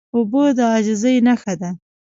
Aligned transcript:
اوبه 0.15 0.41
د 0.57 0.59
عاجزۍ 0.71 1.15
نښه 1.27 1.53
ده. 1.61 1.69